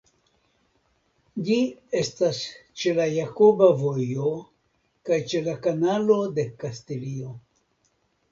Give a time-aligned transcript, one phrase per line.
[1.47, 1.57] Ĝi
[1.99, 2.39] estas
[2.83, 4.31] ĉe la Jakoba Vojo
[5.09, 7.35] kaj ĉe la Kanalo de Kastilio.